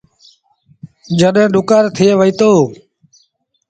جڏهيݩ 1.19 1.51
ڏُڪآر 1.53 1.83
ٿئي 1.95 2.09
وهيٚتو۔ 2.19 2.51